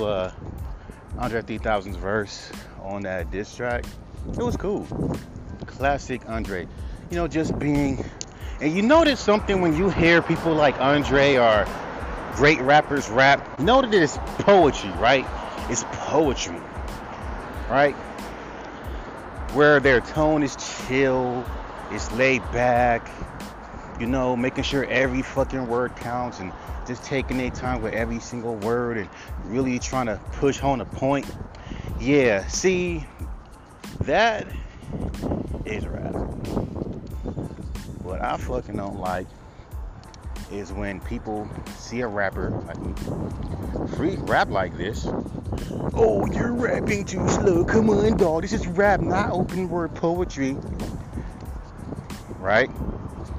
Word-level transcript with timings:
uh, 0.00 0.30
Andre 1.18 1.42
3000's 1.42 1.96
verse 1.96 2.50
on 2.82 3.02
that 3.02 3.30
diss 3.30 3.54
track. 3.54 3.84
It 4.28 4.38
was 4.38 4.56
cool. 4.56 4.86
Classic 5.66 6.22
Andre. 6.28 6.66
You 7.10 7.16
know, 7.16 7.28
just 7.28 7.58
being. 7.58 8.04
And 8.60 8.74
you 8.74 8.82
notice 8.82 9.20
something 9.20 9.60
when 9.60 9.76
you 9.76 9.90
hear 9.90 10.22
people 10.22 10.54
like 10.54 10.80
Andre 10.80 11.36
or 11.36 11.66
great 12.34 12.60
rappers 12.60 13.08
rap. 13.08 13.58
Know 13.58 13.82
that 13.82 13.94
it's 13.94 14.18
poetry, 14.38 14.90
right? 14.92 15.26
It's 15.68 15.84
poetry, 15.92 16.60
right? 17.70 17.94
Where 19.54 19.80
their 19.80 20.00
tone 20.00 20.42
is 20.42 20.56
chill, 20.56 21.44
it's 21.90 22.10
laid 22.12 22.42
back, 22.52 23.08
you 24.00 24.06
know, 24.06 24.36
making 24.36 24.64
sure 24.64 24.84
every 24.86 25.22
fucking 25.22 25.66
word 25.66 25.94
counts 25.96 26.40
and 26.40 26.52
just 26.86 27.04
taking 27.04 27.38
their 27.38 27.50
time 27.50 27.82
with 27.82 27.94
every 27.94 28.20
single 28.20 28.56
word 28.56 28.98
and 28.98 29.08
really 29.46 29.78
trying 29.78 30.06
to 30.06 30.20
push 30.32 30.58
home 30.58 30.80
a 30.80 30.84
point. 30.84 31.26
Yeah, 32.00 32.46
see, 32.46 33.06
that 34.00 34.46
is 35.64 35.86
rap. 35.86 36.12
What 38.02 38.20
I 38.20 38.36
fucking 38.36 38.76
don't 38.76 38.98
like 38.98 39.26
is 40.52 40.72
when 40.72 41.00
people 41.00 41.48
see 41.78 42.00
a 42.00 42.06
rapper 42.06 42.50
like 42.50 43.88
free 43.96 44.16
rap 44.16 44.50
like 44.50 44.76
this. 44.76 45.06
Oh, 45.96 46.26
you're 46.26 46.52
rapping 46.52 47.04
too 47.04 47.26
slow. 47.28 47.64
Come 47.64 47.88
on, 47.90 48.16
dog. 48.16 48.42
This 48.42 48.52
is 48.52 48.66
rap, 48.66 49.00
not 49.00 49.30
open 49.30 49.68
word 49.68 49.94
poetry. 49.94 50.56
Right? 52.40 52.70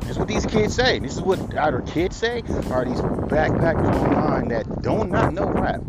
That's 0.05 0.17
what 0.19 0.27
these 0.27 0.45
kids 0.45 0.75
say. 0.75 0.99
This 0.99 1.13
is 1.15 1.21
what 1.21 1.39
either 1.55 1.81
kids 1.81 2.15
say 2.15 2.43
are 2.71 2.85
these 2.85 3.01
backpackers 3.01 3.93
online 4.05 4.47
that 4.49 4.81
don't 4.83 5.09
not 5.09 5.33
know 5.33 5.49
rap. 5.49 5.81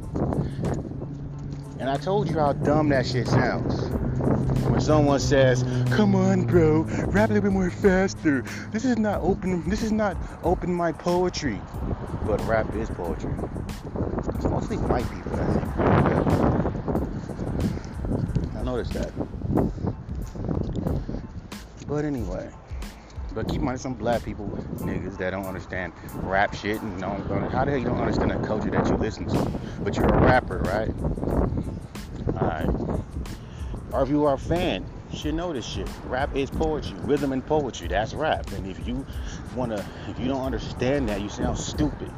And 1.79 1.91
I 1.91 1.99
told 1.99 2.29
you 2.31 2.39
how 2.39 2.55
dumb 2.55 2.89
that 2.89 3.07
shit 3.07 3.29
sounds. 3.29 3.91
When 4.71 4.81
someone 4.81 5.21
says, 5.21 5.65
"Come 5.91 6.15
on, 6.15 6.47
bro, 6.47 6.83
rap 7.09 7.29
a 7.31 7.35
little 7.35 7.51
bit 7.51 7.53
more 7.53 7.71
faster." 7.71 8.43
This 8.73 8.85
is 8.87 8.97
not 8.99 9.21
open. 9.21 9.69
This 9.69 9.83
is 9.83 9.93
not 9.93 10.17
open 10.43 10.75
mic 10.75 10.97
poetry, 10.99 11.61
but 12.27 12.41
rap 12.49 12.75
is 12.75 12.89
poetry. 12.91 13.35
It's 14.35 14.45
mostly 14.47 14.79
white 14.79 15.07
people, 15.13 15.39
I 15.39 15.45
think. 15.53 15.67
I 18.57 18.63
noticed 18.63 18.95
that. 18.95 19.13
But 21.87 22.05
anyway. 22.05 22.49
But 23.37 23.49
keep 23.49 23.59
in 23.59 23.67
mind, 23.67 23.79
some 23.79 23.93
black 23.93 24.25
people, 24.25 24.47
niggas, 24.77 25.19
that 25.19 25.33
don't 25.33 25.45
understand 25.45 25.93
rap 26.23 26.55
shit 26.55 26.81
and 26.81 26.99
don't, 26.99 27.21
how 27.53 27.67
the 27.67 27.73
hell 27.73 27.79
you 27.79 27.85
don't 27.85 28.01
understand 28.01 28.31
the 28.31 28.47
culture 28.47 28.71
that 28.71 28.89
you 28.89 28.97
listen 28.97 29.27
to? 29.27 29.61
But 29.81 29.95
you're 29.95 30.07
a 30.07 30.23
rapper, 30.23 30.61
right? 30.61 30.89
Alright. 32.35 32.67
Or 33.93 34.03
if 34.03 34.09
you 34.09 34.25
are 34.25 34.35
a 34.35 34.39
fan, 34.39 34.87
you 35.13 35.19
should 35.19 35.35
know 35.35 35.53
this 35.53 35.67
shit. 35.67 35.87
Rap 36.07 36.35
is 36.35 36.49
poetry, 36.49 36.97
rhythm 37.01 37.33
and 37.33 37.45
poetry. 37.45 37.89
That's 37.89 38.15
rap. 38.15 38.51
And 38.53 38.67
if 38.71 38.89
you 38.89 39.05
wanna, 39.55 39.85
if 40.09 40.19
you 40.19 40.29
don't 40.29 40.43
understand 40.43 41.11
that, 41.11 41.21
you 41.21 41.29
sound 41.29 41.59
stupid. 41.59 42.11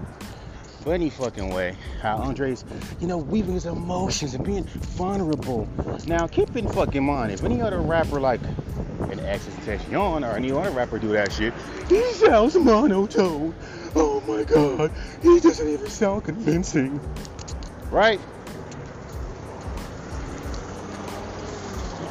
But 0.84 0.92
any 0.92 1.10
fucking 1.10 1.52
way, 1.52 1.74
how 2.00 2.18
Andre's, 2.18 2.64
you 3.00 3.08
know, 3.08 3.18
weaving 3.18 3.54
his 3.54 3.66
emotions 3.66 4.34
and 4.34 4.44
being 4.44 4.62
vulnerable. 4.62 5.68
Now, 6.06 6.28
keep 6.28 6.54
in 6.54 6.68
fucking 6.68 7.02
mind, 7.02 7.32
if 7.32 7.42
any 7.42 7.60
other 7.60 7.80
rapper 7.80 8.20
like 8.20 8.40
an 9.10 9.18
XXXTentacion 9.20 10.26
or 10.28 10.36
any 10.36 10.52
other 10.52 10.70
rapper 10.70 10.98
do 10.98 11.08
that 11.08 11.32
shit, 11.32 11.54
he 11.88 12.02
sounds 12.12 12.56
monotone. 12.56 13.54
Oh 13.94 14.22
my 14.26 14.44
god, 14.44 14.92
he 15.22 15.40
doesn't 15.40 15.68
even 15.68 15.88
sound 15.88 16.24
convincing. 16.24 17.00
Right? 17.90 18.20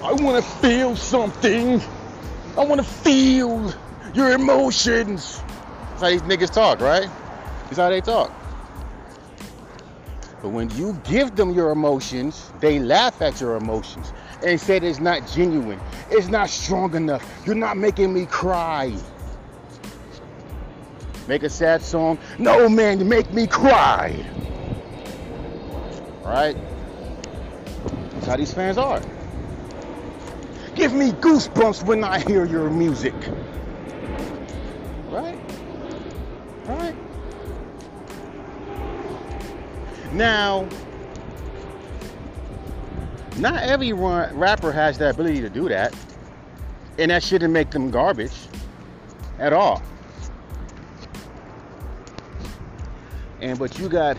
I 0.03 0.13
want 0.13 0.43
to 0.43 0.51
feel 0.59 0.95
something. 0.95 1.81
I 2.57 2.65
want 2.65 2.79
to 2.81 2.87
feel 2.87 3.73
your 4.13 4.31
emotions. 4.31 5.41
That's 5.89 6.01
how 6.01 6.09
these 6.09 6.21
niggas 6.21 6.51
talk, 6.51 6.79
right? 6.79 7.09
That's 7.65 7.77
how 7.77 7.89
they 7.89 8.01
talk. 8.01 8.31
But 10.41 10.49
when 10.49 10.69
you 10.71 10.99
give 11.03 11.35
them 11.35 11.51
your 11.51 11.71
emotions, 11.71 12.51
they 12.59 12.79
laugh 12.79 13.21
at 13.21 13.41
your 13.41 13.55
emotions 13.55 14.13
and 14.43 14.59
said 14.59 14.83
it's 14.83 14.99
not 14.99 15.27
genuine. 15.27 15.79
It's 16.09 16.27
not 16.27 16.49
strong 16.49 16.95
enough. 16.95 17.25
You're 17.45 17.55
not 17.55 17.77
making 17.77 18.13
me 18.13 18.25
cry. 18.25 18.95
Make 21.27 21.43
a 21.43 21.49
sad 21.49 21.81
song. 21.81 22.17
No, 22.37 22.69
man, 22.69 22.99
you 22.99 23.05
make 23.05 23.33
me 23.33 23.47
cry. 23.47 24.15
Right? 26.23 26.55
That's 28.13 28.25
how 28.27 28.37
these 28.37 28.53
fans 28.53 28.77
are. 28.77 29.01
Give 30.75 30.93
me 30.93 31.11
goosebumps 31.11 31.83
when 31.83 32.03
I 32.03 32.19
hear 32.19 32.45
your 32.45 32.69
music. 32.69 33.15
Right? 35.09 35.39
Right? 36.65 36.95
Now, 40.13 40.67
not 43.39 43.63
every 43.63 43.93
rapper 43.93 44.71
has 44.71 44.97
the 44.97 45.09
ability 45.09 45.41
to 45.41 45.49
do 45.49 45.69
that. 45.69 45.95
And 46.97 47.11
that 47.11 47.23
shouldn't 47.23 47.53
make 47.53 47.69
them 47.69 47.91
garbage 47.91 48.33
at 49.37 49.53
all. 49.53 49.83
And 53.39 53.59
but 53.59 53.77
you 53.77 53.87
got 53.87 54.17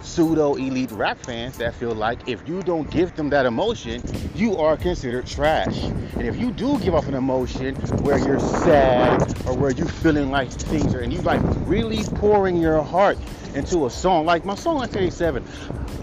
pseudo 0.00 0.54
elite 0.54 0.92
rap 0.92 1.18
fans 1.18 1.56
that 1.58 1.74
feel 1.74 1.94
like 1.94 2.28
if 2.28 2.46
you 2.46 2.62
don't 2.62 2.88
give 2.90 3.16
them 3.16 3.30
that 3.30 3.46
emotion, 3.46 4.02
you 4.34 4.56
are 4.58 4.76
considered 4.76 5.26
trash. 5.26 5.82
And 5.82 6.22
if 6.22 6.36
you 6.36 6.52
do 6.52 6.78
give 6.78 6.94
off 6.94 7.08
an 7.08 7.14
emotion 7.14 7.74
where 8.02 8.18
you're 8.18 8.38
sad 8.38 9.22
or 9.46 9.54
where 9.54 9.72
you're 9.72 9.88
feeling 9.88 10.30
like 10.30 10.52
things 10.52 10.94
are, 10.94 11.00
and 11.00 11.12
you 11.12 11.20
like 11.22 11.40
really 11.66 12.04
pouring 12.16 12.56
your 12.56 12.82
heart 12.82 13.18
into 13.54 13.86
a 13.86 13.90
song, 13.90 14.26
like 14.26 14.44
my 14.44 14.54
song 14.54 14.76
1987, 14.76 15.44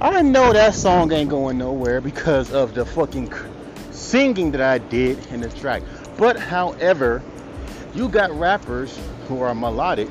I 0.01 0.21
know 0.21 0.53
that 0.53 0.73
song 0.73 1.11
ain't 1.11 1.29
going 1.29 1.57
nowhere 1.57 2.01
because 2.01 2.51
of 2.51 2.73
the 2.73 2.85
fucking 2.85 3.31
singing 3.91 4.51
that 4.51 4.61
I 4.61 4.77
did 4.77 5.25
in 5.27 5.41
the 5.41 5.49
track. 5.49 5.83
But 6.17 6.39
however, 6.39 7.21
you 7.93 8.09
got 8.09 8.31
rappers 8.31 8.97
who 9.27 9.41
are 9.41 9.53
melodic 9.53 10.09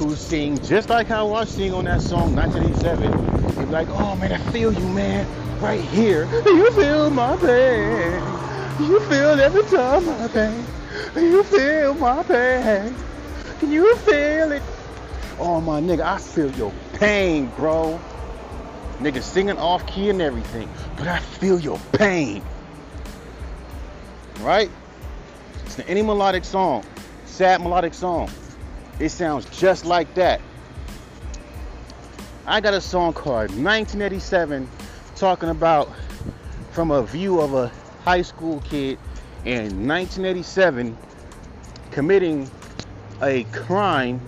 who 0.00 0.16
sing 0.16 0.58
just 0.62 0.88
like 0.88 1.06
how 1.06 1.34
I 1.34 1.44
sing 1.44 1.74
on 1.74 1.84
that 1.84 2.00
song 2.00 2.34
1987. 2.34 3.56
You're 3.56 3.66
like, 3.66 3.88
oh 3.90 4.16
man, 4.16 4.32
I 4.32 4.38
feel 4.50 4.72
you, 4.72 4.88
man, 4.88 5.26
right 5.60 5.80
here. 5.80 6.24
You 6.46 6.70
feel 6.70 7.10
my 7.10 7.36
pain. 7.36 8.12
You 8.80 8.98
feel 9.00 9.38
every 9.38 9.62
time 9.64 10.06
my 10.06 10.28
pain. 10.28 10.64
You 11.14 11.42
feel 11.44 11.92
my 11.94 12.22
pain. 12.22 12.94
Can 13.58 13.70
you 13.70 13.94
feel 13.96 14.52
it? 14.52 14.62
Oh 15.42 15.58
my 15.58 15.80
nigga, 15.80 16.02
I 16.02 16.18
feel 16.18 16.50
your 16.52 16.70
pain, 16.92 17.50
bro. 17.56 17.98
Nigga 18.98 19.22
singing 19.22 19.56
off 19.56 19.86
key 19.86 20.10
and 20.10 20.20
everything. 20.20 20.68
But 20.98 21.08
I 21.08 21.18
feel 21.18 21.58
your 21.58 21.78
pain. 21.92 22.42
Right? 24.40 24.70
It's 25.64 25.78
any 25.80 26.02
melodic 26.02 26.44
song, 26.44 26.84
sad 27.24 27.62
melodic 27.62 27.94
song. 27.94 28.28
It 28.98 29.08
sounds 29.08 29.46
just 29.58 29.86
like 29.86 30.12
that. 30.14 30.42
I 32.46 32.60
got 32.60 32.74
a 32.74 32.80
song 32.80 33.14
called 33.14 33.50
1987 33.50 34.68
talking 35.16 35.48
about 35.48 35.90
from 36.72 36.90
a 36.90 37.02
view 37.02 37.40
of 37.40 37.54
a 37.54 37.72
high 38.04 38.22
school 38.22 38.60
kid 38.60 38.98
in 39.46 39.88
1987 39.88 40.98
committing 41.90 42.50
a 43.22 43.44
crime, 43.44 44.20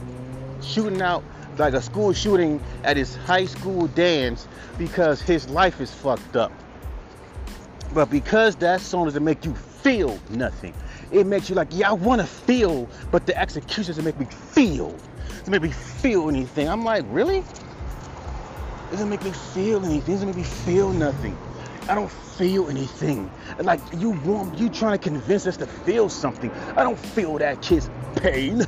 shooting 0.63 1.03
out 1.03 1.23
like 1.59 1.75
a 1.75 1.83
school 1.83 2.13
shooting 2.13 2.61
at 2.85 2.97
his 2.97 3.17
high 3.17 3.45
school 3.45 3.87
dance 3.89 4.49
because 4.79 5.21
his 5.21 5.49
life 5.51 5.81
is 5.81 5.93
fucked 5.93 6.37
up. 6.37 6.53
But 7.95 8.11
because 8.11 8.57
that 8.57 8.81
song 8.81 9.05
doesn't 9.05 9.23
make 9.23 9.45
you 9.45 9.55
feel 9.55 10.19
nothing, 10.31 10.75
it 11.11 11.27
makes 11.27 11.51
you 11.51 11.55
like, 11.55 11.69
yeah, 11.71 11.91
I 11.91 11.93
want 11.93 12.21
to 12.23 12.27
feel, 12.27 12.89
but 13.11 13.27
the 13.27 13.39
execution 13.39 13.93
doesn't 13.93 14.05
make 14.05 14.19
me 14.19 14.27
feel. 14.27 14.89
It 14.89 15.39
Doesn't 15.41 15.51
make 15.51 15.63
me 15.63 15.71
feel 15.71 16.29
anything. 16.29 16.69
I'm 16.69 16.85
like, 16.85 17.05
really? 17.09 17.39
It 17.39 18.91
doesn't 18.91 19.11
make 19.11 19.23
me 19.23 19.31
feel 19.31 19.85
anything. 19.85 20.15
It 20.15 20.17
doesn't 20.17 20.29
make 20.29 20.37
me 20.37 20.45
feel 20.45 20.91
nothing. 20.93 21.37
I 21.89 21.95
don't 21.95 22.11
feel 22.11 22.71
anything. 22.71 23.31
Like 23.59 23.81
you 23.97 24.11
want, 24.11 24.59
you 24.59 24.71
trying 24.71 24.99
to 24.99 25.03
convince 25.03 25.47
us 25.47 25.57
to 25.59 25.67
feel 25.67 26.09
something. 26.09 26.51
I 26.77 26.83
don't 26.83 26.99
feel 26.99 27.37
that 27.39 27.61
kid's 27.61 27.91
pain. 28.17 28.67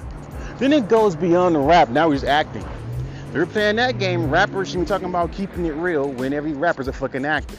Then 0.58 0.72
it 0.72 0.88
goes 0.88 1.16
beyond 1.16 1.54
the 1.54 1.60
rap. 1.60 1.88
Now 1.88 2.10
he's 2.10 2.24
acting. 2.24 2.64
You're 3.32 3.46
playing 3.46 3.76
that 3.76 3.98
game, 3.98 4.30
rappers 4.30 4.70
should 4.70 4.80
be 4.80 4.86
talking 4.86 5.08
about 5.08 5.32
keeping 5.32 5.66
it 5.66 5.72
real 5.72 6.08
when 6.08 6.32
every 6.32 6.52
rapper's 6.52 6.86
a 6.86 6.92
fucking 6.92 7.24
actor. 7.24 7.56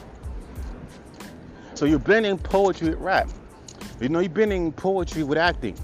So 1.73 1.85
you're 1.85 1.99
blending 1.99 2.37
poetry 2.37 2.89
with 2.91 2.99
rap. 2.99 3.29
You 3.99 4.07
know, 4.07 4.19
you're 4.19 4.29
blending 4.29 4.71
poetry 4.71 5.23
with 5.23 5.37
acting. 5.37 5.77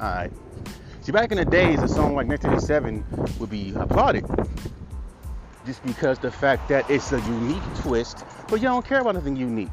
Alright. 0.00 0.32
See, 1.02 1.12
back 1.12 1.30
in 1.30 1.38
the 1.38 1.44
days, 1.44 1.80
a 1.80 1.88
song 1.88 2.14
like 2.14 2.26
1987 2.26 3.04
would 3.38 3.50
be 3.50 3.72
applauded. 3.76 4.24
just 5.68 5.84
because 5.84 6.18
the 6.18 6.30
fact 6.30 6.66
that 6.70 6.88
it's 6.90 7.12
a 7.12 7.20
unique 7.20 7.62
twist, 7.82 8.24
but 8.48 8.56
you 8.56 8.62
don't 8.62 8.86
care 8.86 9.00
about 9.00 9.14
anything 9.14 9.36
unique. 9.36 9.68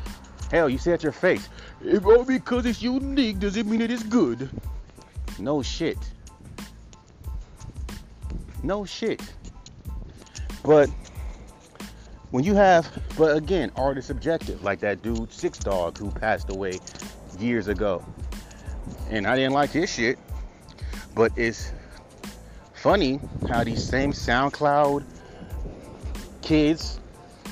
Hell, 0.52 0.68
you 0.68 0.78
say 0.78 0.92
at 0.92 1.02
your 1.02 1.14
face, 1.14 1.48
if 1.82 2.06
all 2.06 2.26
because 2.26 2.66
it's 2.66 2.82
unique, 2.82 3.40
does 3.40 3.56
it 3.56 3.66
mean 3.66 3.80
it 3.80 3.90
is 3.90 4.04
good? 4.04 4.50
No 5.40 5.62
shit. 5.62 5.98
No 8.64 8.86
shit. 8.86 9.22
But 10.64 10.90
when 12.32 12.44
you 12.44 12.56
have, 12.56 12.90
but 13.18 13.38
again, 13.38 13.72
art 13.76 13.98
is 13.98 14.06
subjective. 14.06 14.64
Like 14.64 14.80
that 14.80 15.02
dude 15.02 15.32
Six 15.32 15.60
Dog 15.60 15.98
who 15.98 16.10
passed 16.10 16.50
away 16.50 16.80
years 17.40 17.68
ago, 17.68 18.04
and 19.10 19.28
I 19.28 19.36
didn't 19.36 19.54
like 19.54 19.72
his 19.72 19.94
shit. 19.94 20.18
But 21.14 21.32
it's 21.38 21.72
funny 22.74 23.20
how 23.48 23.64
these 23.64 23.84
same 23.84 24.12
SoundCloud 24.12 25.04
kids 26.42 27.00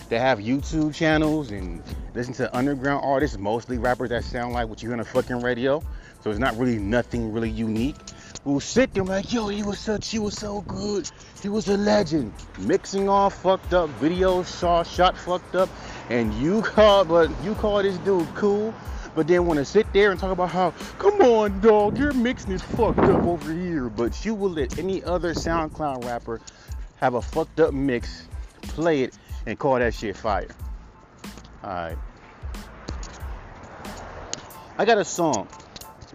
that 0.10 0.20
have 0.20 0.40
YouTube 0.40 0.94
channels 0.94 1.52
and 1.52 1.82
listen 2.14 2.34
to 2.36 2.56
underground 2.56 3.02
artists, 3.04 3.38
mostly 3.38 3.78
rappers 3.78 4.10
that 4.10 4.24
sound 4.24 4.54
like 4.54 4.68
what 4.68 4.84
you 4.84 4.90
hear 4.90 4.94
on 4.94 5.00
a 5.00 5.06
fucking 5.06 5.42
radio. 5.42 5.82
So 6.24 6.30
it's 6.30 6.40
not 6.40 6.58
really 6.58 6.80
nothing 6.80 7.34
really 7.34 7.50
unique. 7.50 7.98
We'll 8.46 8.62
sit 8.62 8.94
there 8.94 9.04
like, 9.04 9.34
yo, 9.34 9.50
he 9.50 9.62
was 9.62 9.78
such, 9.78 10.10
he 10.10 10.20
was 10.20 10.36
so 10.36 10.62
good. 10.62 11.10
He 11.42 11.50
was 11.50 11.68
a 11.68 11.78
legend. 11.78 12.34
Mixing 12.60 13.10
all 13.10 13.30
fucked 13.30 13.74
up, 13.74 13.90
videos 14.00 14.60
shot, 14.60 14.88
shot 14.88 15.18
fucked 15.18 15.56
up, 15.56 15.70
and 16.10 16.34
you 16.36 16.62
call, 16.64 17.04
but 17.04 17.30
you 17.44 17.56
call 17.56 17.84
this 17.84 17.98
dude 18.00 18.34
cool 18.36 18.74
but 19.16 19.28
then 19.28 19.46
want 19.46 19.60
to 19.60 19.66
sit 19.66 19.92
there 19.94 20.12
and 20.12 20.20
talk 20.20 20.32
about 20.32 20.50
how, 20.50 20.72
come 20.98 21.22
on, 21.22 21.60
dog, 21.60 21.98
your 21.98 22.14
mixing 22.14 22.54
is 22.54 22.62
fucked 22.62 23.00
up 23.00 23.24
over 23.24 23.54
here. 23.54 23.90
But 23.90 24.26
you 24.26 24.34
will 24.34 24.50
let 24.50 24.80
any 24.80 25.04
other 25.04 25.34
SoundCloud 25.34 26.06
rapper 26.06 26.42
have 26.98 27.14
a 27.14 27.22
fucked 27.22 27.60
up 27.60 27.74
mix, 27.74 28.28
play 28.62 29.04
it, 29.04 29.18
and 29.46 29.60
call 29.60 29.78
that 29.78 29.94
shit 29.94 30.18
fire. 30.18 30.48
Alright. 31.64 31.98
I 34.78 34.86
got 34.86 34.98
a 34.98 35.06
song. 35.06 35.48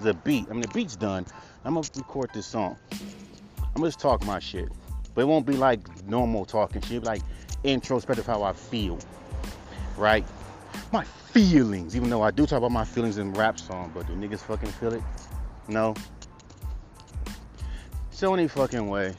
A 0.05 0.15
beat. 0.15 0.47
I 0.49 0.53
mean, 0.53 0.63
the 0.63 0.69
beat's 0.69 0.97
done. 0.97 1.27
I'm 1.65 1.75
gonna 1.75 1.87
record 1.97 2.31
this 2.33 2.47
song. 2.47 2.77
I'm 2.93 3.75
gonna 3.75 3.89
just 3.89 4.01
talk 4.01 4.25
my 4.25 4.39
shit. 4.39 4.69
But 5.15 5.23
it 5.23 5.25
won't 5.25 5.45
be 5.45 5.55
like 5.55 5.81
normal 6.07 6.45
talking 6.45 6.81
shit, 6.83 7.03
like 7.03 7.23
introspective 7.65 8.27
how 8.27 8.43
I 8.43 8.53
feel. 8.53 8.99
Right? 9.97 10.25
My 10.93 11.05
feelings, 11.05 11.97
even 11.97 12.09
though 12.09 12.23
I 12.23 12.31
do 12.31 12.47
talk 12.47 12.59
about 12.59 12.73
my 12.73 12.85
feelings 12.85 13.19
in 13.19 13.33
rap 13.35 13.59
song, 13.59 13.91
but 13.95 14.07
do 14.07 14.15
niggas 14.15 14.41
fucking 14.41 14.71
feel 14.71 14.95
it? 14.95 15.03
No. 15.67 15.95
So 18.11 18.33
any 18.35 18.49
fucking 18.49 18.89
way. 18.89 19.15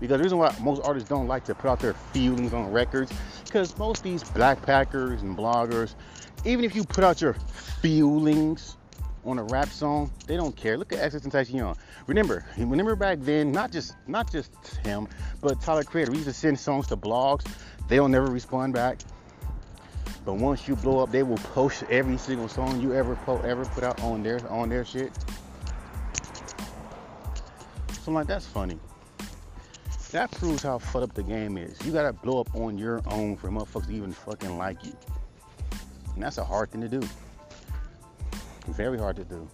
Because 0.00 0.18
the 0.18 0.22
reason 0.22 0.38
why 0.38 0.54
most 0.60 0.82
artists 0.84 1.08
don't 1.08 1.28
like 1.28 1.44
to 1.44 1.54
put 1.54 1.68
out 1.68 1.80
their 1.80 1.94
feelings 1.94 2.52
on 2.52 2.70
records, 2.72 3.12
because 3.44 3.76
most 3.78 4.02
these 4.02 4.24
backpackers 4.24 5.20
and 5.20 5.36
bloggers, 5.36 5.94
even 6.44 6.64
if 6.64 6.74
you 6.74 6.84
put 6.84 7.04
out 7.04 7.20
your 7.20 7.34
feelings 7.34 8.76
on 9.24 9.38
a 9.38 9.44
rap 9.44 9.68
song, 9.68 10.10
they 10.26 10.36
don't 10.36 10.56
care. 10.56 10.76
Look 10.76 10.92
at 10.92 10.98
XXXTentacion 11.12 11.54
Young. 11.54 11.76
Remember, 12.06 12.44
remember 12.56 12.96
back 12.96 13.18
then, 13.20 13.52
not 13.52 13.70
just 13.70 13.94
not 14.06 14.30
just 14.30 14.52
him, 14.84 15.08
but 15.40 15.60
Tyler 15.60 15.84
Creator. 15.84 16.10
We 16.10 16.18
used 16.18 16.28
to 16.28 16.34
send 16.34 16.58
songs 16.58 16.86
to 16.88 16.96
blogs. 16.96 17.46
They 17.88 17.96
don't 17.96 18.10
never 18.10 18.26
respond 18.26 18.72
back. 18.72 18.98
But 20.24 20.34
once 20.34 20.68
you 20.68 20.76
blow 20.76 21.02
up, 21.02 21.10
they 21.10 21.22
will 21.22 21.38
post 21.38 21.82
every 21.90 22.16
single 22.18 22.48
song 22.48 22.80
you 22.80 22.94
ever 22.94 23.16
po- 23.16 23.40
ever 23.40 23.64
put 23.64 23.84
out 23.84 24.00
on 24.02 24.22
their 24.22 24.46
on 24.50 24.68
their 24.68 24.84
shit. 24.84 25.12
So 27.92 28.08
I'm 28.08 28.14
like, 28.14 28.26
that's 28.26 28.46
funny. 28.46 28.78
That 30.12 30.30
proves 30.32 30.62
how 30.62 30.78
fucked 30.78 31.04
up 31.04 31.14
the 31.14 31.22
game 31.22 31.56
is. 31.56 31.78
You 31.84 31.92
gotta 31.92 32.12
blow 32.12 32.40
up 32.40 32.54
on 32.54 32.76
your 32.76 33.00
own 33.06 33.36
for 33.36 33.48
motherfuckers 33.48 33.86
to 33.86 33.92
even 33.94 34.12
fucking 34.12 34.58
like 34.58 34.84
you. 34.84 34.92
And 36.14 36.22
that's 36.22 36.38
a 36.38 36.44
hard 36.44 36.70
thing 36.70 36.80
to 36.80 36.88
do. 36.88 37.00
Very 38.80 38.98
hard 38.98 39.16
to 39.16 39.24
do. 39.24 39.46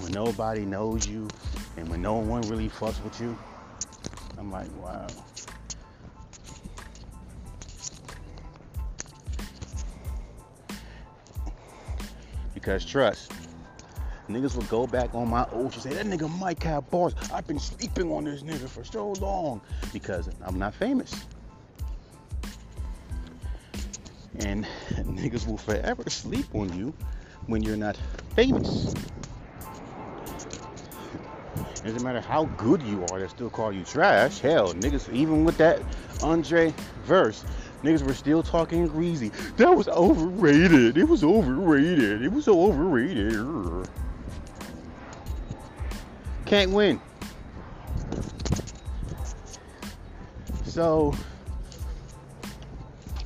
When 0.00 0.10
nobody 0.10 0.62
knows 0.62 1.06
you 1.06 1.28
and 1.76 1.88
when 1.88 2.02
no 2.02 2.14
one 2.14 2.42
really 2.48 2.68
fucks 2.68 3.00
with 3.04 3.20
you, 3.20 3.38
I'm 4.36 4.50
like, 4.50 4.66
wow. 4.82 5.06
Because 12.52 12.84
trust, 12.84 13.30
niggas 14.28 14.56
will 14.56 14.64
go 14.64 14.88
back 14.88 15.14
on 15.14 15.28
my 15.28 15.46
old 15.52 15.74
and 15.74 15.82
say 15.82 15.94
that 15.94 16.06
nigga 16.06 16.28
Mike 16.40 16.64
have 16.64 16.90
bars. 16.90 17.14
I've 17.32 17.46
been 17.46 17.60
sleeping 17.60 18.10
on 18.10 18.24
this 18.24 18.42
nigga 18.42 18.68
for 18.68 18.82
so 18.82 19.12
long 19.20 19.60
because 19.92 20.28
I'm 20.44 20.58
not 20.58 20.74
famous. 20.74 21.14
And 24.40 24.66
niggas 24.90 25.46
will 25.46 25.58
forever 25.58 26.04
sleep 26.08 26.46
on 26.54 26.76
you 26.76 26.94
when 27.46 27.62
you're 27.62 27.76
not 27.76 27.96
famous. 28.34 28.94
It 31.54 31.86
doesn't 31.86 32.02
matter 32.02 32.20
how 32.20 32.44
good 32.56 32.82
you 32.82 33.04
are, 33.10 33.20
they 33.20 33.28
still 33.28 33.50
call 33.50 33.72
you 33.72 33.82
trash. 33.84 34.38
Hell, 34.38 34.72
niggas, 34.74 35.12
even 35.12 35.44
with 35.44 35.56
that 35.58 35.80
Andre 36.22 36.72
verse, 37.04 37.44
Niggas 37.82 38.02
were 38.06 38.14
still 38.14 38.42
talking 38.42 38.86
greasy. 38.86 39.32
That 39.56 39.76
was 39.76 39.88
overrated. 39.88 40.96
It 40.96 41.08
was 41.08 41.24
overrated. 41.24 42.22
It 42.22 42.32
was 42.32 42.44
so 42.44 42.62
overrated. 42.62 43.88
Can't 46.46 46.70
win. 46.70 47.00
So, 50.64 51.12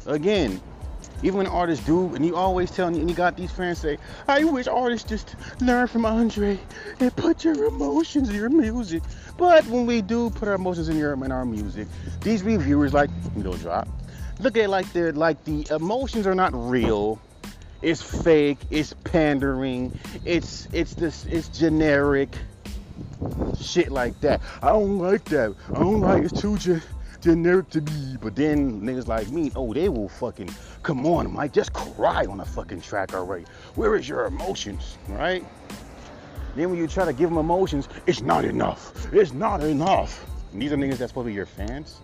again, 0.06 0.60
even 1.22 1.38
when 1.38 1.46
artists 1.46 1.84
do, 1.86 2.14
and 2.14 2.24
you 2.24 2.36
always 2.36 2.70
tell 2.70 2.90
me, 2.90 3.00
and 3.00 3.10
you 3.10 3.16
got 3.16 3.36
these 3.36 3.50
fans 3.50 3.78
say, 3.78 3.98
I 4.28 4.44
wish 4.44 4.66
artists 4.66 5.08
just 5.08 5.36
learn 5.60 5.86
from 5.86 6.04
Andre 6.04 6.58
and 7.00 7.14
put 7.16 7.44
your 7.44 7.64
emotions 7.64 8.28
in 8.28 8.34
your 8.36 8.50
music. 8.50 9.02
But 9.36 9.66
when 9.66 9.86
we 9.86 10.02
do 10.02 10.30
put 10.30 10.48
our 10.48 10.54
emotions 10.54 10.88
in, 10.88 10.96
your, 10.96 11.12
in 11.12 11.32
our 11.32 11.44
music, 11.44 11.88
these 12.20 12.42
reviewers 12.42 12.92
like, 12.92 13.10
know, 13.34 13.54
drop 13.56 13.88
look 14.40 14.56
at 14.56 14.64
it 14.64 14.68
like 14.68 14.92
they're 14.92 15.12
like 15.12 15.42
the 15.44 15.66
emotions 15.70 16.26
are 16.26 16.34
not 16.34 16.52
real. 16.54 17.20
It's 17.82 18.02
fake. 18.02 18.58
It's 18.70 18.94
pandering. 19.04 19.98
It's 20.24 20.68
it's 20.72 20.94
this. 20.94 21.24
It's 21.26 21.48
generic. 21.48 22.36
Shit 23.60 23.90
like 23.90 24.20
that. 24.20 24.40
I 24.62 24.70
don't 24.70 24.98
like 24.98 25.24
that. 25.26 25.54
I 25.74 25.78
don't 25.78 26.00
like 26.00 26.24
it's 26.24 26.40
too 26.40 26.56
ge- 26.58 26.82
generic 27.26 27.68
to 27.70 27.80
me. 27.80 28.16
But 28.20 28.36
then 28.36 28.80
niggas 28.82 29.08
like 29.08 29.30
me, 29.30 29.50
oh, 29.56 29.74
they 29.74 29.88
will 29.88 30.08
fucking 30.08 30.48
come 30.84 31.04
on, 31.04 31.32
Mike, 31.32 31.52
just 31.52 31.72
cry 31.72 32.24
on 32.24 32.38
a 32.38 32.44
fucking 32.44 32.80
track 32.82 33.14
already. 33.14 33.44
Where 33.74 33.96
is 33.96 34.08
your 34.08 34.26
emotions, 34.26 34.96
right? 35.08 35.44
Then 36.54 36.70
when 36.70 36.78
you 36.78 36.86
try 36.86 37.04
to 37.04 37.12
give 37.12 37.28
them 37.28 37.38
emotions, 37.38 37.88
it's 38.06 38.20
not 38.20 38.44
enough. 38.44 39.12
It's 39.12 39.32
not 39.32 39.64
enough. 39.64 40.24
And 40.52 40.62
these 40.62 40.72
are 40.72 40.76
niggas 40.76 40.98
that's 40.98 41.10
supposed 41.10 41.24
to 41.24 41.30
be 41.30 41.34
your 41.34 41.46
fans. 41.46 41.98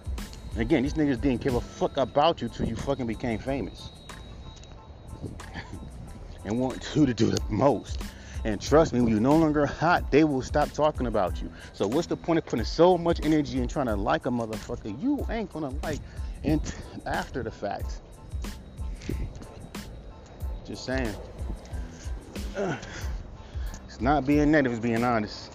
Again, 0.57 0.83
these 0.83 0.95
niggas 0.95 1.21
didn't 1.21 1.41
give 1.41 1.55
a 1.55 1.61
fuck 1.61 1.97
about 1.99 2.43
you 2.43 2.49
till 2.49 2.67
you 2.67 2.75
fucking 2.75 3.07
became 3.07 3.39
famous. 3.39 3.91
and 6.45 6.59
want 6.59 6.91
you 6.97 7.07
to 7.07 7.15
do 7.15 7.27
the 7.27 7.41
most. 7.49 8.01
And 8.45 8.61
trust 8.61 8.93
me, 8.93 9.01
when 9.01 9.13
you're 9.13 9.21
no 9.21 9.37
longer 9.37 9.67
hot, 9.67 10.11
they 10.11 10.25
will 10.25 10.43
stop 10.43 10.73
talking 10.73 11.07
about 11.07 11.41
you. 11.41 11.51
So 11.73 11.87
what's 11.87 12.09
the 12.09 12.17
point 12.17 12.39
of 12.39 12.47
putting 12.47 12.65
so 12.65 12.99
much 12.99 13.21
energy 13.25 13.61
in 13.61 13.69
trying 13.69 13.87
to 13.87 13.95
like 13.95 14.27
a 14.27 14.31
motherfucker 14.31 15.01
you 15.01 15.25
ain't 15.31 15.53
gonna 15.53 15.73
like 15.83 16.01
and 16.43 16.61
after 17.07 17.43
the 17.43 17.51
fact? 17.51 18.01
Just 20.67 20.85
saying. 20.85 21.15
It's 23.87 24.01
not 24.01 24.25
being 24.25 24.51
negative, 24.51 24.73
it's 24.73 24.81
being 24.81 25.05
honest. 25.05 25.53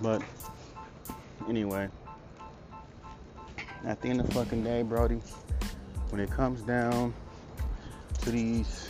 But 0.00 0.22
anyway, 1.46 1.90
at 3.84 4.00
the 4.00 4.08
end 4.08 4.20
of 4.20 4.26
the 4.26 4.32
fucking 4.32 4.64
day, 4.64 4.80
Brody, 4.80 5.20
when 6.08 6.20
it 6.22 6.30
comes 6.30 6.62
down 6.62 7.12
to 8.22 8.30
these, 8.30 8.88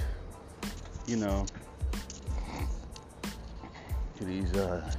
you 1.06 1.16
know, 1.16 1.46
to 4.16 4.24
these 4.24 4.52
uh 4.54 4.90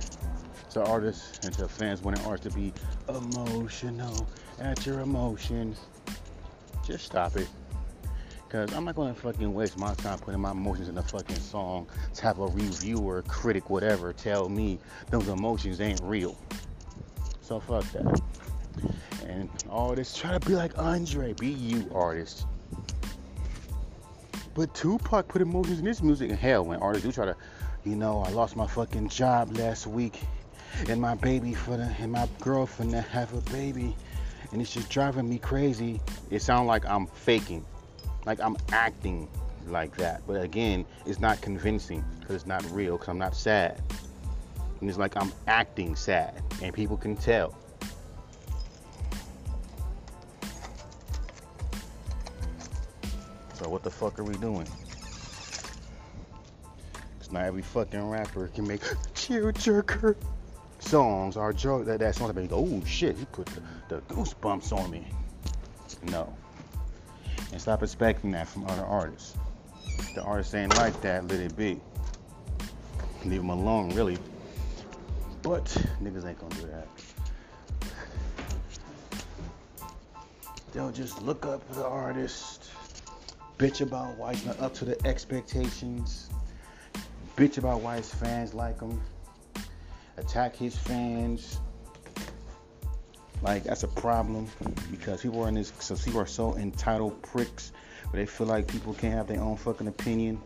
to 0.71 0.83
artists 0.85 1.39
and 1.45 1.53
to 1.53 1.67
fans 1.67 2.01
wanting 2.01 2.25
art 2.25 2.41
to 2.41 2.49
be 2.51 2.73
emotional 3.07 4.27
at 4.59 4.85
your 4.85 4.99
emotions, 4.99 5.79
just 6.85 7.05
stop 7.05 7.35
it. 7.37 7.47
Cause 8.49 8.73
I'm 8.73 8.85
not 8.85 8.95
gonna 8.95 9.13
fucking 9.13 9.53
waste 9.53 9.77
my 9.77 9.93
time 9.95 10.19
putting 10.19 10.39
my 10.39 10.51
emotions 10.51 10.89
in 10.89 10.97
a 10.97 11.03
fucking 11.03 11.37
song 11.37 11.87
to 12.13 12.23
have 12.23 12.39
a 12.39 12.47
reviewer, 12.47 13.21
critic, 13.23 13.69
whatever, 13.69 14.13
tell 14.13 14.49
me 14.49 14.79
those 15.09 15.27
emotions 15.27 15.81
ain't 15.81 16.01
real. 16.01 16.37
So 17.41 17.59
fuck 17.59 17.83
that. 17.91 18.21
And 19.25 19.49
all 19.69 19.95
this, 19.95 20.15
try 20.15 20.37
to 20.37 20.45
be 20.45 20.55
like 20.55 20.77
Andre, 20.77 21.33
be 21.33 21.49
you, 21.49 21.89
artist. 21.93 22.45
But 24.55 24.73
Tupac 24.73 25.27
put 25.27 25.41
emotions 25.41 25.79
in 25.79 25.85
his 25.85 26.01
music. 26.01 26.31
And 26.31 26.39
hell, 26.39 26.65
when 26.65 26.79
artists 26.79 27.05
do 27.05 27.11
try 27.11 27.25
to, 27.25 27.35
you 27.83 27.95
know, 27.95 28.23
I 28.25 28.29
lost 28.29 28.55
my 28.55 28.65
fucking 28.65 29.09
job 29.09 29.55
last 29.57 29.85
week 29.85 30.21
and 30.89 30.99
my 30.99 31.13
baby 31.15 31.53
for 31.53 31.77
the 31.77 31.93
and 31.99 32.11
my 32.11 32.27
girlfriend 32.39 32.91
to 32.91 33.01
have 33.01 33.33
a 33.33 33.41
baby, 33.51 33.95
and 34.51 34.61
it's 34.61 34.73
just 34.73 34.89
driving 34.89 35.29
me 35.29 35.37
crazy. 35.37 36.01
It 36.31 36.41
sounds 36.41 36.67
like 36.67 36.85
I'm 36.85 37.05
faking, 37.07 37.65
like 38.25 38.39
I'm 38.39 38.57
acting 38.71 39.27
like 39.67 39.95
that. 39.97 40.21
But 40.25 40.41
again, 40.41 40.85
it's 41.05 41.19
not 41.19 41.41
convincing 41.41 42.03
because 42.19 42.35
it's 42.35 42.45
not 42.45 42.65
real. 42.71 42.93
Because 42.93 43.09
I'm 43.09 43.17
not 43.17 43.35
sad, 43.35 43.81
and 44.79 44.89
it's 44.89 44.97
like 44.97 45.15
I'm 45.17 45.33
acting 45.47 45.95
sad, 45.95 46.41
and 46.61 46.73
people 46.73 46.95
can 46.95 47.17
tell. 47.17 47.57
So 53.55 53.69
what 53.69 53.83
the 53.83 53.89
fuck 53.89 54.19
are 54.19 54.23
we 54.23 54.35
doing? 54.35 54.67
Cause 57.19 57.31
not 57.31 57.45
every 57.45 57.61
fucking 57.61 58.09
rapper 58.09 58.47
can 58.49 58.67
make 58.67 58.81
cheer 59.15 59.51
jerker 59.53 60.15
songs 60.79 61.37
or 61.37 61.53
joke 61.53 61.85
that 61.85 61.99
that 61.99 62.15
song 62.15 62.31
that 62.33 62.49
go, 62.49 62.57
oh 62.57 62.85
shit, 62.85 63.17
he 63.17 63.25
put 63.25 63.47
the, 63.47 63.61
the 63.89 64.01
goosebumps 64.13 64.71
on 64.71 64.91
me. 64.91 65.07
No. 66.03 66.31
And 67.51 67.61
stop 67.61 67.83
expecting 67.83 68.31
that 68.31 68.47
from 68.47 68.65
other 68.67 68.83
artists. 68.83 69.35
The 70.13 70.23
artists 70.23 70.53
ain't 70.53 70.75
like 70.77 70.99
that, 71.01 71.27
let 71.27 71.39
it 71.39 71.55
be. 71.55 71.79
Leave 73.23 73.41
them 73.41 73.49
alone, 73.49 73.89
really. 73.95 74.17
But 75.41 75.65
niggas 76.01 76.25
ain't 76.27 76.39
gonna 76.39 76.55
do 76.55 76.67
that. 76.67 76.87
They'll 80.73 80.91
just 80.91 81.21
look 81.21 81.45
up 81.45 81.67
the 81.73 81.85
artist, 81.85 82.69
bitch 83.57 83.81
about 83.81 84.17
why 84.17 84.33
he's 84.33 84.45
not 84.45 84.59
up 84.59 84.73
to 84.75 84.85
the 84.85 85.07
expectations, 85.07 86.29
bitch 87.37 87.57
about 87.57 87.81
why 87.81 87.97
his 87.97 88.13
fans 88.13 88.53
like 88.53 88.79
him, 88.79 89.01
attack 90.17 90.55
his 90.55 90.75
fans. 90.77 91.59
Like 93.41 93.63
that's 93.63 93.83
a 93.83 93.87
problem 93.87 94.47
because 94.89 95.21
people 95.21 95.43
are 95.43 95.49
in 95.49 95.55
this. 95.55 95.71
So 95.79 95.95
people 95.95 96.21
are 96.21 96.25
so 96.25 96.55
entitled 96.55 97.21
pricks, 97.21 97.71
but 98.03 98.13
they 98.13 98.25
feel 98.25 98.47
like 98.47 98.67
people 98.67 98.93
can't 98.93 99.13
have 99.13 99.27
their 99.27 99.41
own 99.41 99.57
fucking 99.57 99.87
opinion 99.87 100.41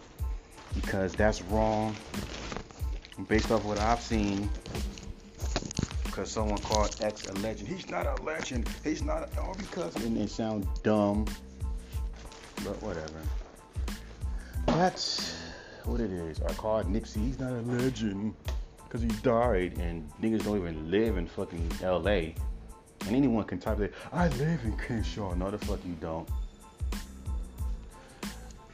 because 0.76 1.14
that's 1.14 1.42
wrong. 1.44 1.96
Based 3.28 3.52
off 3.52 3.66
what 3.66 3.80
I've 3.80 4.02
seen, 4.02 4.50
because 6.06 6.32
someone 6.32 6.58
called 6.60 6.96
X 7.02 7.28
a 7.28 7.34
legend. 7.34 7.68
He's 7.68 7.90
not 7.90 8.06
a 8.06 8.22
legend. 8.24 8.68
He's 8.84 9.04
not. 9.04 9.30
All 9.38 9.56
because 9.58 9.96
and 9.98 10.18
it 10.18 10.30
sounds 10.30 10.68
dumb, 10.82 11.26
but 12.64 12.82
whatever. 12.82 13.22
That's 14.68 15.36
what 15.86 16.00
it 16.00 16.12
is. 16.12 16.42
I 16.42 16.54
called 16.54 16.88
Nipsey. 16.88 17.18
He's 17.18 17.40
not 17.40 17.52
a 17.52 17.62
legend 17.62 18.36
because 18.84 19.02
he 19.02 19.08
died, 19.22 19.78
and 19.78 20.10
niggas 20.22 20.44
don't 20.44 20.58
even 20.58 20.90
live 20.90 21.18
in 21.18 21.28
fucking 21.28 21.72
L.A. 21.84 22.36
And 23.06 23.16
anyone 23.16 23.44
can 23.46 23.60
type 23.60 23.78
that. 23.78 23.94
I 24.12 24.28
live 24.30 24.64
in 24.66 24.76
Crenshaw. 24.78 25.34
No, 25.34 25.52
the 25.52 25.58
fuck 25.60 25.80
you 25.86 25.96
don't. 26.02 26.28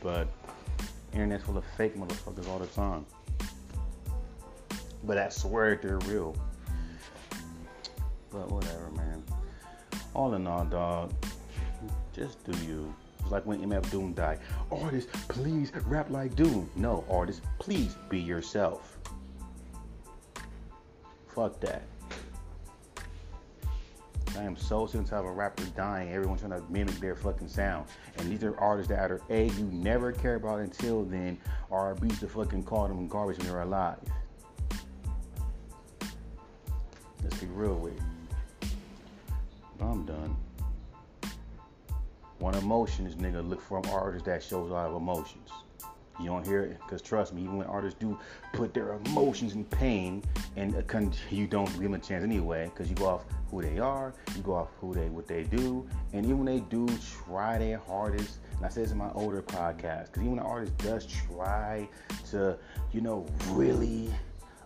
But 0.01 0.27
internet's 1.13 1.43
full 1.43 1.57
of 1.57 1.65
fake 1.77 1.97
motherfuckers 1.97 2.47
all 2.47 2.59
the 2.59 2.67
time. 2.67 3.05
But 5.03 5.17
I 5.17 5.29
swear 5.29 5.79
they're 5.81 5.99
real. 5.99 6.35
But 8.31 8.51
whatever, 8.51 8.89
man. 8.95 9.23
All 10.13 10.33
in 10.33 10.47
all, 10.47 10.65
dog, 10.65 11.13
just 12.13 12.43
do 12.43 12.57
you. 12.65 12.93
Like 13.29 13.45
when 13.45 13.61
MF 13.61 13.89
Doom 13.91 14.13
died. 14.13 14.39
Artists, 14.71 15.11
please 15.27 15.71
rap 15.85 16.09
like 16.09 16.35
Doom. 16.35 16.69
No, 16.75 17.03
artists, 17.09 17.41
please 17.59 17.95
be 18.09 18.19
yourself. 18.19 18.97
Fuck 21.27 21.59
that. 21.61 21.83
I 24.37 24.43
am 24.43 24.57
so 24.57 24.85
sick 24.85 25.11
of 25.11 25.25
a 25.25 25.31
rapper 25.31 25.63
dying. 25.77 26.11
Everyone 26.11 26.37
trying 26.37 26.51
to 26.51 26.63
mimic 26.69 26.95
their 26.99 27.15
fucking 27.15 27.47
sound. 27.47 27.87
And 28.17 28.29
these 28.29 28.43
are 28.43 28.57
artists 28.59 28.89
that 28.89 29.11
are 29.11 29.21
A, 29.29 29.47
you 29.47 29.65
never 29.65 30.11
care 30.11 30.35
about 30.35 30.59
until 30.59 31.03
then, 31.03 31.37
or 31.69 31.95
B, 31.95 32.09
to 32.09 32.27
fucking 32.27 32.63
call 32.63 32.87
them 32.87 33.07
garbage 33.07 33.37
when 33.37 33.47
they're 33.47 33.61
alive. 33.61 33.97
Let's 37.23 37.37
be 37.39 37.47
real 37.47 37.75
with 37.75 37.95
it. 37.95 38.69
I'm 39.79 40.05
done. 40.05 40.35
One 42.39 42.55
emotion 42.55 43.07
is 43.07 43.15
nigga 43.15 43.47
look 43.47 43.61
for 43.61 43.79
an 43.79 43.85
artist 43.89 44.25
that 44.25 44.43
shows 44.43 44.69
a 44.69 44.73
lot 44.73 44.87
of 44.87 44.95
emotions. 44.95 45.49
You 46.19 46.27
don't 46.27 46.45
hear 46.47 46.61
it 46.61 46.77
because 46.81 47.01
trust 47.01 47.33
me, 47.33 47.43
even 47.43 47.57
when 47.57 47.67
artists 47.67 47.99
do 47.99 48.17
put 48.53 48.73
their 48.73 48.93
emotions 48.93 49.53
in 49.53 49.65
pain, 49.65 50.23
and 50.55 50.73
you 51.29 51.47
don't 51.47 51.65
give 51.65 51.81
them 51.81 51.93
a 51.93 51.99
chance 51.99 52.23
anyway, 52.23 52.65
because 52.65 52.89
you 52.89 52.95
go 52.95 53.07
off 53.07 53.25
who 53.51 53.61
they 53.61 53.79
are, 53.79 54.13
you 54.35 54.41
go 54.41 54.53
off 54.53 54.69
who 54.79 54.93
they 54.93 55.09
what 55.09 55.27
they 55.27 55.43
do, 55.43 55.85
and 56.13 56.25
even 56.25 56.43
when 56.43 56.45
they 56.45 56.61
do 56.61 56.87
try 57.25 57.57
their 57.57 57.79
hardest, 57.79 58.37
and 58.55 58.65
I 58.65 58.69
say 58.69 58.83
this 58.83 58.91
in 58.91 58.97
my 58.97 59.11
older 59.13 59.41
podcast, 59.41 60.05
because 60.05 60.21
even 60.21 60.31
when 60.31 60.39
an 60.39 60.45
artist 60.45 60.77
does 60.77 61.05
try 61.05 61.89
to, 62.31 62.57
you 62.93 63.01
know, 63.01 63.25
really 63.49 64.09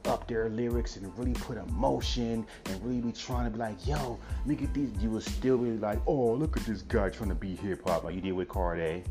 up 0.10 0.28
their 0.28 0.50
lyrics 0.50 0.98
and 0.98 1.18
really 1.18 1.34
put 1.34 1.58
emotion 1.58 2.46
and 2.66 2.84
really 2.84 3.00
be 3.00 3.12
trying 3.12 3.46
to 3.46 3.51
be 3.51 3.60
like, 3.60 3.88
yo, 3.88 4.20
look 4.46 4.62
at 4.62 4.74
these, 4.74 4.89
you 5.00 5.10
will 5.10 5.22
still 5.22 5.58
be 5.58 5.72
like, 5.78 6.00
oh, 6.08 6.34
look 6.34 6.58
at 6.58 6.66
this 6.66 6.82
guy 6.82 7.10
trying 7.10 7.30
to 7.30 7.36
be 7.36 7.56
hip 7.56 7.82
hop 7.88 8.04
like 8.04 8.16
you 8.16 8.22
did 8.22 8.34
with 8.34 8.48
Cordae. 8.48 9.04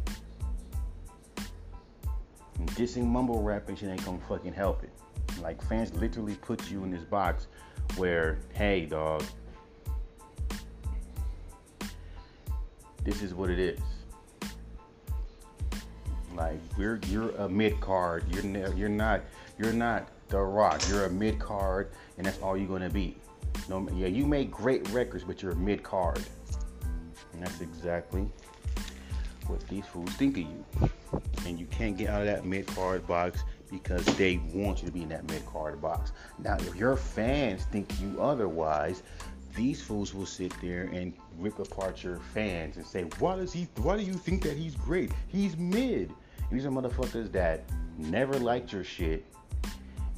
And 2.58 2.68
dissing 2.72 3.06
mumble 3.06 3.40
rap 3.42 3.68
and 3.68 3.78
shit 3.78 3.88
ain't 3.88 4.04
gonna 4.04 4.18
fucking 4.28 4.52
help 4.52 4.82
it. 4.82 4.90
Like 5.40 5.62
fans 5.62 5.94
literally 5.94 6.34
put 6.34 6.68
you 6.70 6.82
in 6.82 6.90
this 6.90 7.04
box 7.04 7.46
where, 7.96 8.40
hey 8.52 8.86
dog, 8.86 9.22
this 13.04 13.22
is 13.22 13.34
what 13.34 13.48
it 13.48 13.60
is. 13.60 13.80
Like 16.34 16.58
we're 16.76 17.00
you're 17.06 17.30
a 17.36 17.48
mid 17.48 17.80
card. 17.80 18.24
You're 18.32 18.42
ne- 18.42 18.74
you're 18.74 18.88
not 18.88 19.22
you're 19.58 19.72
not 19.72 20.08
the 20.28 20.38
Rock. 20.38 20.82
You're 20.88 21.06
a 21.06 21.10
mid 21.10 21.38
card, 21.38 21.90
and 22.16 22.26
that's 22.26 22.40
all 22.40 22.56
you're 22.56 22.68
gonna 22.68 22.90
be. 22.90 23.16
No, 23.68 23.88
yeah, 23.94 24.06
you 24.06 24.26
make 24.26 24.50
great 24.50 24.88
records, 24.90 25.24
but 25.24 25.42
you're 25.42 25.52
a 25.52 25.56
mid 25.56 25.82
card, 25.82 26.22
and 27.32 27.42
that's 27.42 27.60
exactly 27.60 28.28
what 29.46 29.66
these 29.68 29.86
fools 29.86 30.10
think 30.12 30.36
of 30.36 30.44
you. 30.44 30.64
And 31.46 31.58
you 31.58 31.66
can't 31.66 31.96
get 31.96 32.08
out 32.10 32.20
of 32.20 32.26
that 32.26 32.44
mid 32.44 32.66
card 32.66 33.06
box 33.06 33.42
because 33.70 34.04
they 34.16 34.38
want 34.52 34.80
you 34.80 34.86
to 34.86 34.92
be 34.92 35.02
in 35.02 35.08
that 35.08 35.28
mid 35.28 35.44
card 35.46 35.80
box. 35.80 36.12
Now, 36.38 36.56
if 36.56 36.74
your 36.76 36.96
fans 36.96 37.64
think 37.64 37.90
you 38.00 38.20
otherwise, 38.20 39.02
these 39.54 39.82
fools 39.82 40.14
will 40.14 40.26
sit 40.26 40.52
there 40.60 40.84
and 40.84 41.12
rip 41.38 41.58
apart 41.58 42.02
your 42.04 42.18
fans 42.34 42.76
and 42.76 42.86
say, 42.86 43.04
"Why 43.18 43.36
does 43.36 43.52
he? 43.52 43.68
Why 43.76 43.96
do 43.96 44.02
you 44.02 44.14
think 44.14 44.42
that 44.42 44.56
he's 44.56 44.74
great? 44.74 45.12
He's 45.28 45.56
mid." 45.56 46.12
These 46.50 46.64
are 46.64 46.70
motherfuckers 46.70 47.32
that 47.32 47.64
never 47.98 48.38
liked 48.38 48.72
your 48.72 48.84
shit 48.84 49.26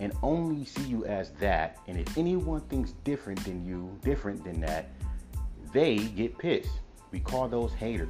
and 0.01 0.15
only 0.23 0.65
see 0.65 0.83
you 0.83 1.05
as 1.05 1.31
that. 1.33 1.79
And 1.87 1.99
if 1.99 2.19
anyone 2.19 2.63
thinks 2.63 2.93
different 3.05 3.45
than 3.45 3.65
you, 3.65 3.97
different 4.03 4.43
than 4.43 4.61
that, 4.63 4.89
they 5.73 5.99
get 5.99 6.37
pissed. 6.39 6.81
We 7.13 7.21
call 7.21 7.49
those 7.49 7.73
haters. 7.75 8.09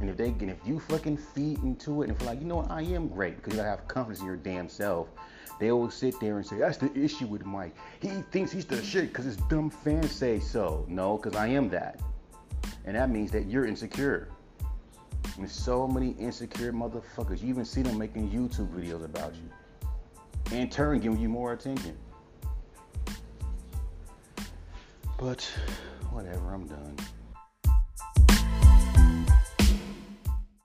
And 0.00 0.10
if 0.10 0.16
they 0.16 0.28
and 0.28 0.50
if 0.50 0.58
you 0.66 0.80
fucking 0.80 1.18
feed 1.18 1.62
into 1.62 2.02
it 2.02 2.08
and 2.08 2.18
feel 2.18 2.26
like, 2.26 2.40
you 2.40 2.46
know 2.46 2.56
what, 2.56 2.70
I 2.70 2.82
am 2.82 3.08
great 3.08 3.36
because 3.36 3.54
you 3.54 3.60
have 3.60 3.86
confidence 3.86 4.20
in 4.20 4.26
your 4.26 4.36
damn 4.36 4.68
self, 4.68 5.08
they 5.60 5.70
will 5.70 5.90
sit 5.90 6.18
there 6.20 6.38
and 6.38 6.46
say, 6.46 6.56
that's 6.56 6.78
the 6.78 6.92
issue 6.98 7.26
with 7.26 7.44
Mike. 7.44 7.76
He 8.00 8.08
thinks 8.32 8.50
he's 8.50 8.64
the 8.64 8.82
shit 8.82 9.08
because 9.08 9.26
his 9.26 9.36
dumb 9.36 9.70
fans 9.70 10.10
say 10.10 10.40
so. 10.40 10.84
No, 10.88 11.16
because 11.16 11.36
I 11.36 11.48
am 11.48 11.68
that. 11.68 12.00
And 12.86 12.96
that 12.96 13.10
means 13.10 13.30
that 13.32 13.46
you're 13.46 13.66
insecure. 13.66 14.28
And 15.38 15.48
so 15.48 15.86
many 15.86 16.12
insecure 16.12 16.72
motherfuckers. 16.72 17.42
You 17.42 17.50
even 17.50 17.64
see 17.64 17.82
them 17.82 17.98
making 17.98 18.30
YouTube 18.30 18.74
videos 18.74 19.04
about 19.04 19.34
you 19.34 19.50
in 20.52 20.68
turn 20.68 21.00
giving 21.00 21.20
you 21.20 21.28
more 21.28 21.52
attention. 21.52 21.96
But 25.18 25.42
whatever, 26.10 26.54
I'm 26.54 26.66
done. 26.66 26.96